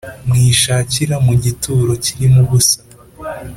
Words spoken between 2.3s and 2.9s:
ubusa